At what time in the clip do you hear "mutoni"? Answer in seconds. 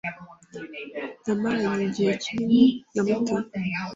3.07-3.53